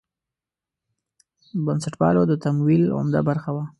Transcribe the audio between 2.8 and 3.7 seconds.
عمده برخه وه.